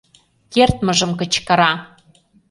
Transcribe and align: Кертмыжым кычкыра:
Кертмыжым 0.53 1.11
кычкыра: 1.19 1.71